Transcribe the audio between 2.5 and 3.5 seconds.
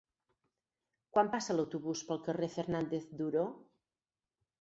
Fernández Duró?